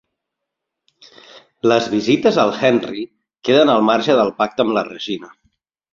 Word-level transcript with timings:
Les 1.71 1.89
visites 1.91 2.39
al 2.45 2.55
Henry 2.69 3.03
queden 3.51 3.73
al 3.75 3.87
marge 3.91 4.17
del 4.23 4.37
pacte 4.41 4.67
amb 4.67 4.79
la 4.79 4.89
Regina. 4.93 5.35